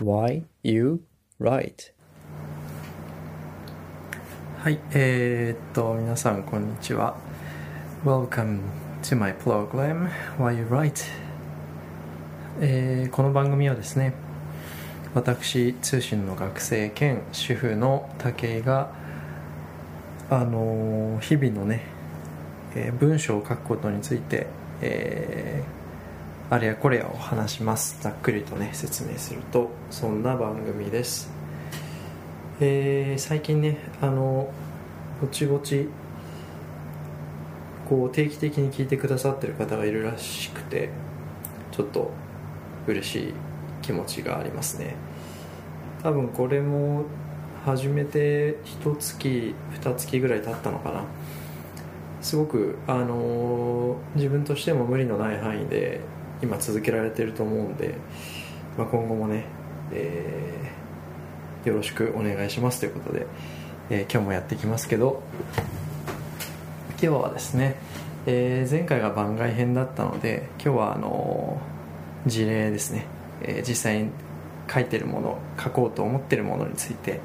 [0.00, 1.02] Why You
[1.38, 1.92] Write?
[4.62, 7.18] はい、えー、っと皆さんこんにちは。
[8.02, 8.60] Welcome
[9.02, 10.08] to my program
[10.38, 11.04] Why You Write、
[12.62, 14.14] えーこの番組はですね
[15.12, 18.90] 私通信の学生兼主婦の武井が
[20.30, 21.82] あのー日々のね、
[22.74, 24.46] えー文章を書くことについて、
[24.80, 25.79] えー
[26.50, 28.02] あれやこれやを話します。
[28.02, 31.30] ざっくりとね説明するとそんな番組です、
[32.60, 34.52] えー最近ねあの
[35.20, 35.88] ぼちぼち
[37.88, 40.90] こう定期的に聞いてくださってる方がいるらしくて
[41.70, 42.10] ちょっと
[42.86, 43.34] 嬉しい
[43.82, 44.96] 気持ちがありますね。
[46.02, 47.04] 多分これも
[47.64, 51.04] 始めて一月二月ぐらい経ったのかな。
[52.22, 56.00] すごく、あのー自分としても無理のない範囲で
[56.42, 57.94] 今続けられてると思うんで、
[58.78, 59.44] まあ、今後もね、
[59.92, 63.26] えーよろしくお願いしますということで、
[63.90, 65.22] えー今日もやっていきますけど
[66.92, 67.76] 今日はですね、
[68.26, 71.60] えー前回が番外編だったので今日はあの
[72.26, 73.04] 事例ですね、
[73.42, 74.10] えー実際に
[74.72, 77.20] 書いてるもの書こうと思ってるものについて、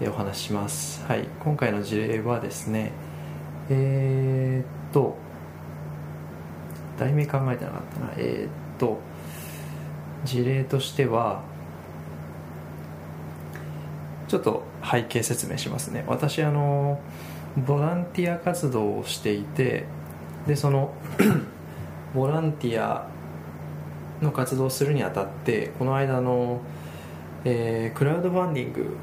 [0.00, 1.04] えお話しします。
[1.06, 1.26] はい。
[1.42, 2.92] 今回の事例はですね
[3.68, 5.16] えーっと
[6.98, 8.12] 題名考えてなかったな。
[8.16, 8.98] えーっと
[10.24, 11.42] 事例としては
[14.28, 16.04] ちょっと背景説明しますね。
[16.06, 17.00] 私あの
[17.56, 19.84] ボランティア活動をしていて
[20.46, 20.94] でその
[22.14, 23.08] ボランティア
[24.20, 26.60] の活動をするにあたってこの間の、
[27.44, 28.96] えークラウドファンディング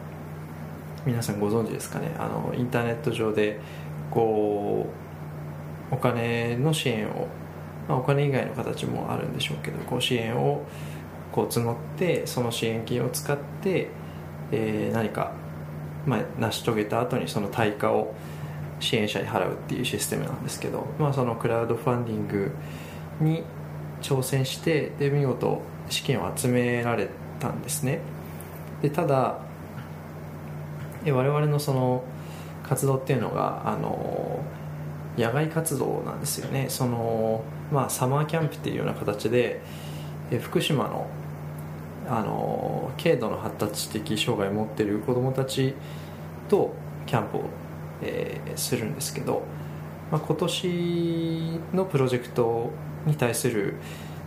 [1.06, 2.16] 皆さんご存知ですかね。
[2.18, 3.60] あのインターネット上で
[4.12, 4.88] こ
[5.92, 7.28] うお金の支援を、
[7.88, 10.64] まあ、お金以外の形もあるんでしょうけどこう支援を
[11.32, 13.90] こう募ってその支援金を使って、
[14.52, 15.32] えー何か、
[16.06, 18.14] まあ、成し遂げた後にその対価を
[18.80, 22.52] 支援者に払うっていうシステムなんですけど、まあ、そのクラウドファンディング
[23.22, 23.44] に
[24.02, 28.02] 挑戦してで見事資金を集められたんですね。
[28.82, 29.40] でただ
[31.06, 32.04] 我々のその
[32.64, 34.42] 活動っていうのがあの
[35.18, 36.68] 野外活動なんですよね。
[36.70, 39.62] その、まあ、サマーキャンプっていうような形で
[40.42, 41.08] 福島の
[42.06, 45.74] あの軽度の発達的障害を持っている子どもたち
[46.50, 46.74] と
[47.06, 47.44] キャンプを、
[48.02, 49.42] えーするんですけど、
[50.12, 52.72] まあ、今年のプロジェクト
[53.06, 53.76] に対する、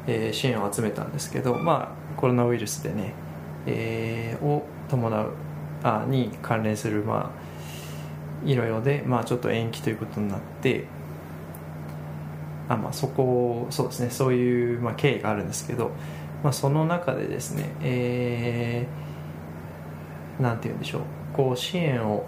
[0.07, 3.13] えー支援を集めたんですけど、まあ、コロナウイルスでね、
[3.67, 5.33] えーを伴う
[5.83, 7.31] あに関連する、まあ、
[8.45, 10.85] いろいろで、まあ、ちょっと延期ということになって
[12.69, 15.91] あ、まあ、そこそうですねそういう、まあ、経緯があるんですけど、
[16.43, 19.07] まあ、その中でですね、えー
[20.41, 21.03] なんて言うんでしょう
[21.33, 22.27] こう支援を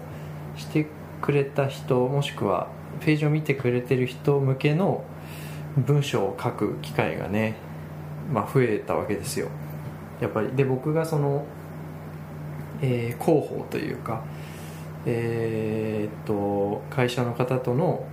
[0.57, 0.87] して
[1.21, 2.67] くれた人もしくは
[3.01, 5.03] ページを見てくれてる人向けの
[5.77, 7.55] 文章を書く機会がね、
[8.31, 9.49] まあ、増えたわけですよ。
[10.19, 10.49] やっぱり。
[10.49, 11.45] で僕がその、
[12.81, 14.23] えー広報というか
[15.05, 18.05] えーっと会社の方との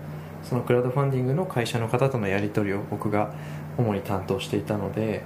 [0.43, 3.33] そのクラウドファンディングの会社の方とのやり取りを僕が
[3.77, 5.23] 主に担当していたので、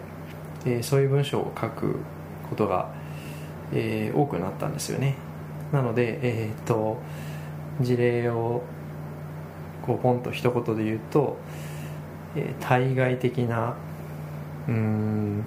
[0.65, 1.97] えーそういう文章を書く
[2.49, 2.91] ことが、
[3.73, 5.15] えー多くなったんですよね。
[5.73, 6.99] なのでえーっと
[7.81, 8.63] 事例を
[9.83, 11.37] こうポンと一言で言うと、
[12.37, 13.75] えー対外的な
[14.69, 15.45] うん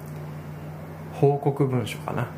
[1.12, 2.28] 報告文書かな。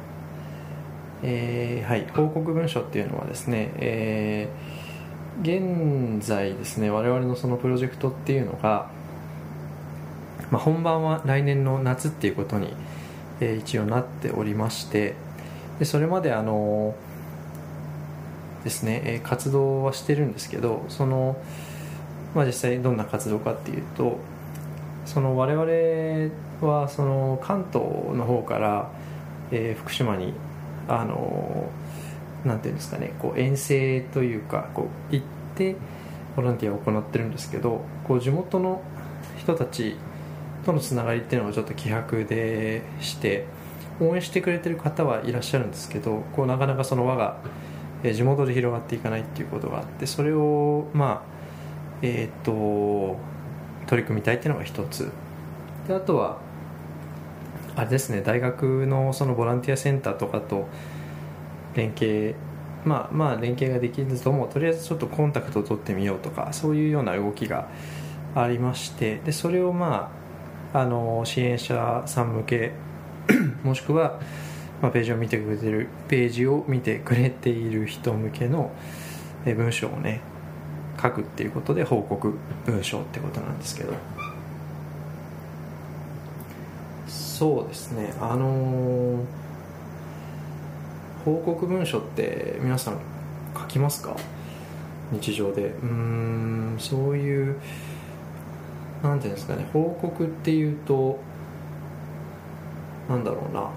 [1.28, 4.76] えーはい、報告文書っていうのはですね、えー
[5.42, 8.88] 現在ですね我々のそのプロジェクトっていうのが、
[10.50, 12.72] まあ、本番は来年の夏っていうことに、
[13.40, 15.14] えー一応なっておりまして
[15.78, 16.94] でそれまであの
[18.64, 21.36] ですね、えー活動はしてるんですけどその、
[22.34, 24.18] まあ、実際どんな活動かっていうと
[25.04, 27.84] その我々はその関東
[28.16, 28.90] の方から、
[29.50, 30.32] えー福島に
[30.88, 31.68] あの
[32.44, 35.76] なんていうんですかねこう遠征というかこう行って
[36.36, 38.82] ボランティアを行ってるんですけどこう地元の
[39.38, 39.96] 人たち
[40.64, 43.46] とのつながりっていうのをちょっと希薄でして
[44.00, 47.38] 応援してくれてる方はいらっしゃるんですけどこうなかなかその輪が
[48.02, 51.36] 地元で広がっていかないっていうことがあってそれをまあ
[52.02, 53.16] えーと
[53.86, 55.10] 取り組みたいっていうのが一つ。
[55.86, 56.38] であとは
[57.76, 60.66] あれですね大学のそのボランティアセンターとかと
[61.74, 62.34] 連携
[62.86, 67.68] まあまあ連携ができずともとりあえずちょっとコンタクトを取ってみようとかそういうような動きが
[68.34, 70.10] ありましてでそれをま
[70.72, 72.72] ああの支援者さん向け
[73.62, 74.20] もしくは、
[74.80, 78.70] まあ、ページを見てくれてるページを見てくれている人向けの
[79.44, 80.20] 文章をね
[81.00, 84.15] 書くっていうことで報告文章ってことなんですけど。
[87.36, 88.14] そうですね。
[88.18, 89.18] あのー、
[91.26, 92.98] 報告文書って皆さん
[93.54, 94.16] 書きますか？
[95.12, 95.74] 日常で。
[95.82, 97.56] うんそういう
[99.02, 99.68] なんていうんですかね。
[99.70, 101.18] 報告っていうと
[103.06, 103.68] なんだろうな。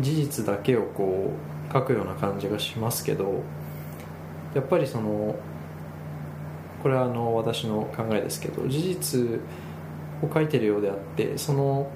[0.00, 1.30] 事実だけをこ
[1.70, 3.42] う書くような感じがしますけど
[4.54, 5.36] やっぱりその
[6.82, 9.40] これはあの私の考えですけど事実
[10.22, 11.90] を書いてるようであってその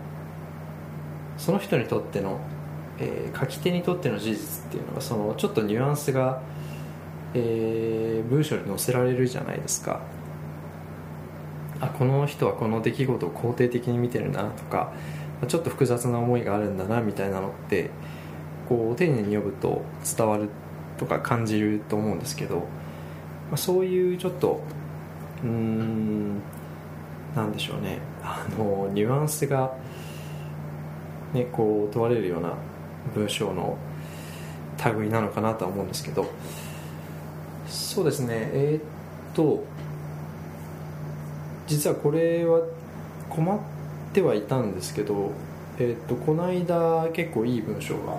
[1.42, 2.38] その人にとっての、
[3.00, 6.40] えー、書き手にとっての事実っていうのがそのちょっとニュアンスが、
[7.34, 10.02] えー、文章に載せられるじゃないですか。
[11.80, 14.92] あこの人はこの出来事を肯定的に見てるなとか
[15.48, 17.90] ちょっと複雑な思いがあるんだなみたいなのって
[18.68, 19.82] こう丁寧に読むと
[20.16, 20.48] 伝わる
[20.96, 22.64] とか感じると思うんですけど、ま
[23.54, 24.60] あ、そういうちょっと
[25.42, 26.40] うーん
[27.34, 27.98] なんでしょうね。
[28.22, 29.74] あのニュアンスが、
[31.32, 32.54] ね、こう問われるような
[33.14, 33.78] 文章の
[34.98, 36.26] 類なのかなとは思うんですけど
[37.68, 38.50] そうですね。
[38.52, 39.64] えー、っと
[41.66, 42.60] 実はこれは
[43.30, 43.58] 困っ
[44.12, 45.30] てはいたんですけど、
[45.78, 48.18] えー、っとこの間結構いい文章が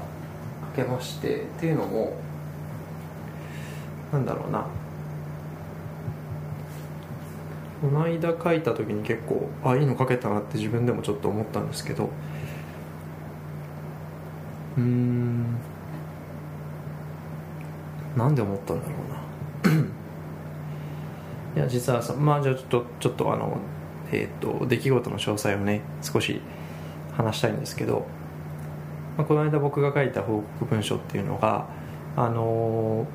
[0.75, 2.13] 書けましてっていうのも
[4.11, 4.65] なんだろうな。
[7.81, 12.09] この間書いた時に結構あいいの書けたなって自分でもちょっと思ったんですけど
[14.77, 15.57] うん。
[18.15, 18.93] なんで思ったんだろ
[19.63, 19.73] うな。
[21.55, 23.57] いや実はさまあじゃあちょっとちょっとあの
[24.11, 26.41] えっ、ー、と出来事の詳細をね少し
[27.15, 28.05] 話したいんですけど、
[29.17, 31.67] まあ、この間僕が書いた報告文書っていうのが
[32.15, 33.07] あの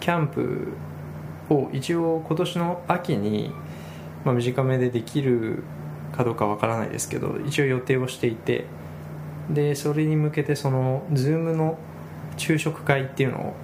[0.00, 0.72] キャンプ
[1.50, 3.52] を一応今年の秋に、
[4.24, 5.62] まあ、短めでできる
[6.12, 8.64] かどうかわからないですけど一応予定をしていて
[9.50, 11.78] でそれに向けてその Zoom の
[12.36, 13.54] 昼食会っていうのを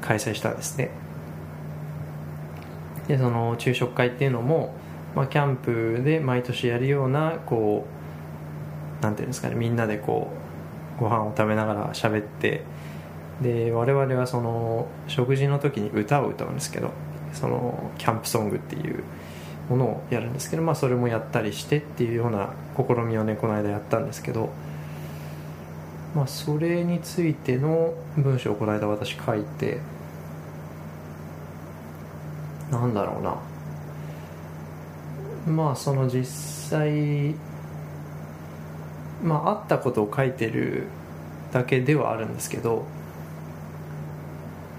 [0.00, 0.90] 開催したんですね。
[3.08, 4.74] でその昼食会っていうのも、
[5.14, 7.84] まあ、キャンプで毎年やるようなこ
[9.00, 10.30] うなんていうんですかねみんなでこ
[10.98, 12.62] うご飯を食べながら喋って
[13.40, 16.92] で我々はその食事の時に歌を歌うんですけど
[17.32, 19.02] そのキャンプソングっていう
[19.68, 24.50] ものをやるんですけど、まあ、それもやったりしてっていうような試みをねこの間やったんですけど、
[26.14, 29.78] まあ、それについての文章をこの間私書いて
[32.70, 33.36] なんだろうな。
[35.46, 36.24] まあその実
[36.70, 37.34] 際
[39.24, 40.86] まああったことを書いてる
[41.52, 42.84] だけではあるんですけど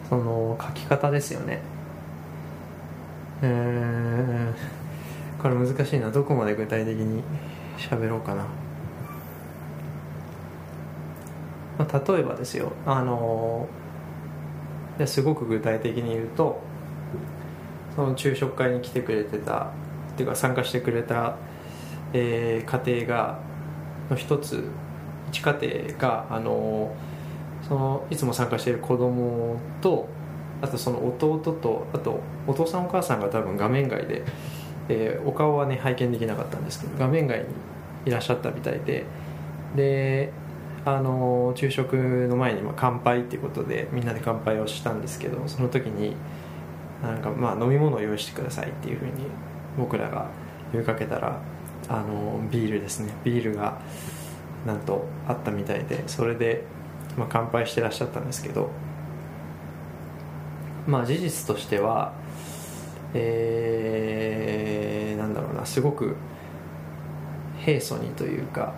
[0.10, 1.62] その書き方ですよね。
[3.42, 6.12] えー、これ難しいな。
[6.12, 7.24] どこまで具体的に
[7.78, 8.46] 喋ろうかな、
[11.84, 13.68] まあ、例えばですよあの
[15.06, 16.62] すごく具体的に言うと
[17.96, 19.72] その昼食会に来てくれてた
[20.14, 21.36] っていうか参加してくれた、
[22.14, 23.40] えー、家庭が
[24.10, 24.64] の一つ
[25.32, 26.96] 一家庭があの
[27.68, 30.08] そのいつも参加している子供と
[30.62, 34.24] あとその弟とあとお父さんお母さんが多分画面外で、
[34.90, 37.46] えー、お顔はね拝見できなかったんですけど画面外に
[38.06, 39.06] いらっしゃったみたいで
[39.76, 40.32] で
[40.86, 46.16] あの昼食の前にまあ乾杯っていうことでみんなで乾杯をしたんですけどその時に
[47.02, 49.12] なんかまあ飲み物を用意してくださいっていうふうに
[49.78, 50.30] 僕らが
[50.72, 51.40] 呼びかけたら
[51.88, 53.14] あのビールですね。
[53.24, 53.80] ビールが
[54.66, 56.64] なんとあったみたいでそれで、
[57.18, 58.70] まあ、乾杯してらっしゃったんですけど
[60.88, 62.14] まあ事実としては
[63.14, 66.16] えー、なんだろうなすごく
[67.60, 68.74] 平素にというか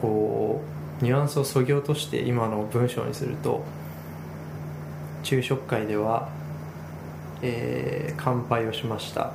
[0.00, 0.60] こ
[1.00, 3.64] うニュアンスをそぎ落として今の文章にすると
[5.22, 6.28] 昼食会では
[7.42, 9.32] えー、乾杯をしました、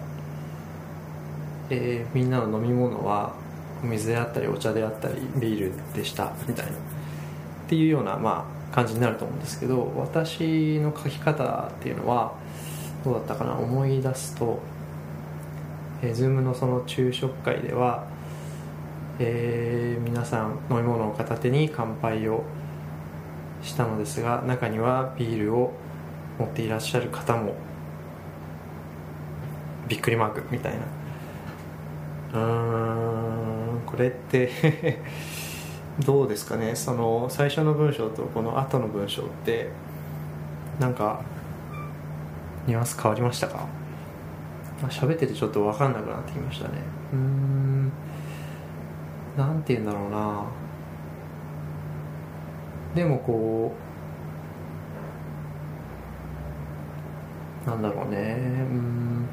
[1.71, 3.33] えー、みんなの飲み物は
[3.83, 6.31] お水であったりお茶であったりビールでした。
[6.47, 6.71] みたいな。
[6.71, 6.75] っ
[7.67, 12.35] ていうような、まあ、感じになると思うんですけど私の書き方っていうのは
[13.03, 13.57] どうだったかな？
[13.57, 14.59] 思い出すと、
[16.03, 18.05] えー、Zoom のその昼食会では、
[19.19, 22.43] えー、皆さん飲み物を片手に乾杯を
[23.61, 25.71] したのですが中にはビールを
[26.37, 27.55] 持っていらっしゃる方も
[29.87, 30.81] びっくりマークみたいな。
[32.33, 34.99] うーんこれって
[36.05, 36.75] どうですかね。
[36.75, 39.69] その最初の文章とこの後の文章って
[40.79, 41.21] なんか
[42.67, 43.67] ニュアンス変わりましたか？
[44.89, 46.73] 喋っててちょっと分かんなくなってきましたね。
[47.13, 47.91] うん。
[49.37, 50.45] なんて言うんだろうな。
[52.95, 53.73] でもこ
[57.65, 58.37] うなんだろうね。
[58.71, 59.27] うん。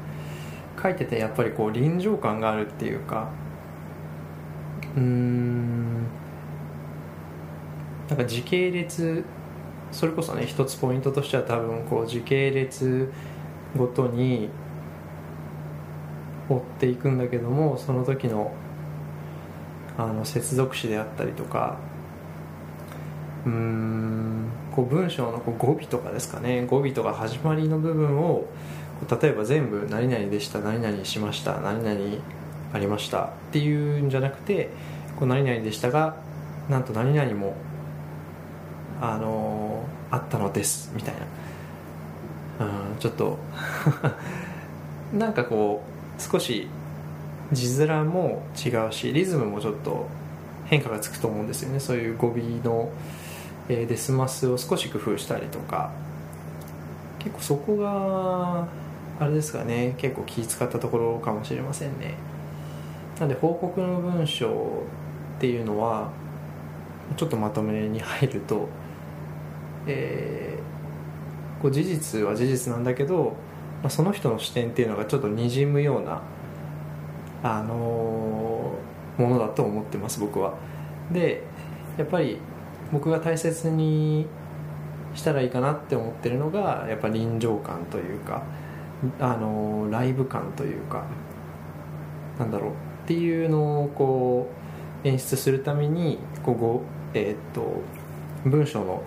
[0.81, 3.29] 書いててやっぱりこう臨場感があるっていうか。
[4.97, 6.03] うん。
[8.09, 9.23] なんか時系列
[9.91, 13.11] それこそね一つポイントとしては多分こう時系列
[13.77, 14.49] ごとに
[16.49, 18.51] 追っていくんだけどもその時の
[19.97, 21.77] あの接続詞であったりとか
[23.45, 26.65] うんこう文章のこう語尾とかですかね。
[26.65, 28.45] 語尾とか始まりの部分を
[29.21, 31.99] 例えば全部「何々でした何々しました何々
[32.73, 34.69] ありました」っていうんじゃなくて
[35.19, 36.15] 「こう何々でしたが
[36.69, 37.55] なんと何々も
[39.01, 41.21] あのあったのです」みたいな。
[42.65, 43.37] うんちょっと
[45.13, 45.83] なんかこ
[46.17, 46.67] う少し
[47.51, 50.07] 字面も違うしリズムもちょっと
[50.65, 51.79] 変化がつくと思うんですよね。
[51.79, 52.89] そういう語尾の、
[53.69, 55.91] え、デスマスを少し工夫したりとか。
[57.19, 58.67] 結構そこが
[59.19, 59.95] あれですかね。
[59.97, 62.15] 結構気使ったところかもしれませんね。
[63.19, 64.83] なんで報告の文章
[65.37, 66.09] っていうのは
[67.15, 68.67] ちょっとまとめに入ると、
[69.87, 73.35] えー、こう事実は事実なんだけど、
[73.81, 76.21] まあ、その人の視点っていうのがちょっとにじむような、
[77.43, 78.77] あの、
[79.17, 80.53] ものだと思ってます僕は。
[81.11, 81.43] で
[81.97, 82.37] やっぱり
[82.91, 84.25] 僕が大切に
[85.13, 88.43] したらいいかなって思ってるのがやっぱ臨場感というか
[89.19, 91.05] あのライブ感というか
[92.39, 92.73] なんだろうっ
[93.07, 94.49] ていうのをこ
[95.03, 96.81] う演出するためにここ、
[97.13, 97.81] えー、っと
[98.45, 99.03] 文章の、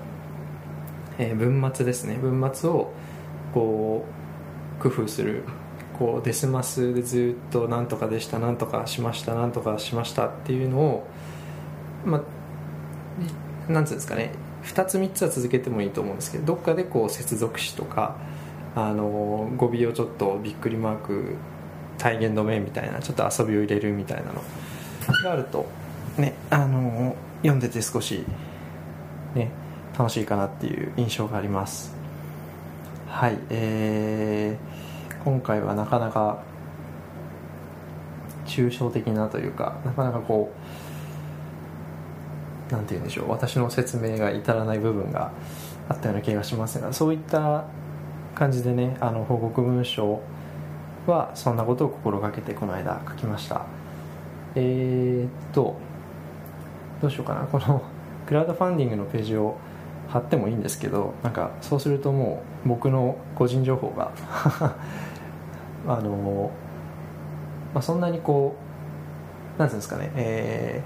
[1.19, 2.15] えー、文末ですね。
[2.15, 2.93] 文末を
[3.53, 4.05] こ
[4.79, 5.43] う工夫する
[5.99, 11.07] こうデスマスでずっと「なんとかでしたなんとかしましたなんとかしました」っていうのを
[12.05, 14.33] まあなんつうんですかね
[14.65, 18.17] 2つ3つは続けてもいいと思うんですけどどっかでこう接続詞とか
[18.75, 21.35] あの語尾をちょっとびっくりマーク
[21.99, 24.43] 体現止めみたいなちょっと遊びを入れるみたいなの
[25.25, 25.67] があると
[26.19, 28.25] ねあの読んでて少し
[29.35, 29.51] ね
[29.99, 31.95] 楽しいかなっていう印象があります。
[33.09, 34.96] はいえー、
[35.27, 36.39] 今回はなかなか
[38.47, 40.53] 抽象的なというかなかなかこ
[42.71, 45.33] うなんて言うんでしょう私の説明が至らない部分が
[45.89, 47.65] あったような気がしますがそういった
[48.37, 50.21] 感じでねあの報告文書
[51.09, 53.67] はそんなことを心がけてこの間書きました。
[54.55, 55.77] えー、っと
[57.03, 57.47] どうしようかな。
[57.47, 57.83] この
[58.29, 59.57] クラウドファンディングのページを
[60.09, 64.13] 貼ってもいいんですけどなんかそうするともう僕の個人情報が
[65.89, 66.51] あの、
[67.75, 68.57] まあ、そんなにこ
[69.57, 70.83] うなんていうんですかねえ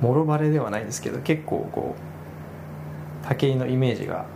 [0.00, 1.96] ー、もろバレではないですけど結構こ
[3.24, 4.26] う武井のイメージが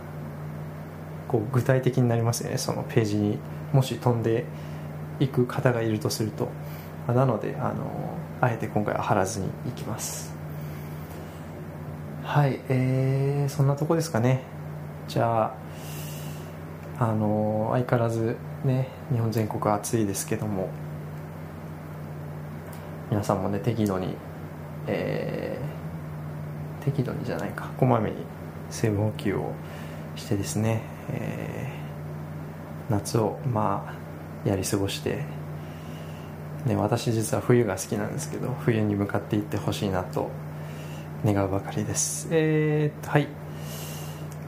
[1.27, 2.57] こう具体的になりますよね。
[2.57, 3.37] そのページに
[3.73, 4.45] もし飛んで
[5.19, 6.49] いく方がいるとすると。
[7.07, 10.33] なのであのあえて今回は貼らずにいきます。
[12.23, 14.43] はいえー、そんなとこですかね。
[15.07, 15.55] じゃ
[16.99, 20.69] ああの相変わらずね日本全国暑いですけども。
[23.09, 24.15] 皆さんもね適度に
[24.85, 27.69] えー、適度にじゃないか。
[27.77, 28.17] こまめに
[28.69, 29.51] 水分補給を
[30.15, 33.85] してですねえー、夏をま
[34.45, 35.23] あやり過ごして、
[36.65, 40.29] ね、私実は冬が好きなんですけど冬に向かっていってほしいなと
[41.25, 42.27] 願うばかりです。
[42.31, 43.27] えー、はい。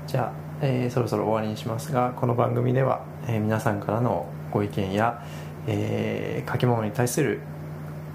[0.06, 5.24] じゃあ、えー、そろそろ終わりにしますがこの番組では、えー、皆さんからのご意見や、
[5.68, 7.42] えー、書き物に対する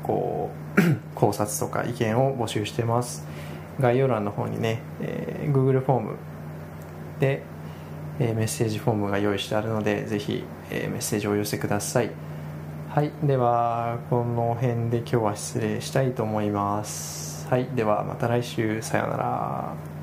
[0.02, 0.82] こう
[1.14, 3.26] 考察とか意見を募集してます。
[3.80, 6.16] 概要欄の方にね、えー、Google フォーム
[7.18, 7.42] で
[8.20, 12.10] えメッセージフォームが用意してあるのでぜひ、えメッセージをお寄せください。
[12.90, 17.48] はいではこの辺で今日は失礼したいと思います。
[17.48, 18.82] はいではまた来週。
[18.82, 19.93] さようなら。